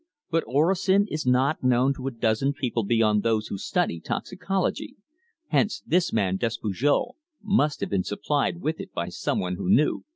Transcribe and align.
But 0.31 0.43
orosin 0.47 1.05
is 1.11 1.27
not 1.27 1.63
known 1.63 1.93
to 1.93 2.07
a 2.07 2.11
dozen 2.11 2.53
people 2.53 2.83
beyond 2.83 3.21
those 3.21 3.49
who 3.49 3.59
study 3.59 3.99
toxicology. 3.99 4.97
Hence 5.49 5.83
this 5.85 6.11
man 6.11 6.39
Despujol 6.39 7.17
must 7.43 7.81
have 7.81 7.91
been 7.91 8.03
supplied 8.03 8.61
with 8.61 8.79
it 8.79 8.91
by 8.93 9.09
someone 9.09 9.57
who 9.57 9.69
knew." 9.69 10.03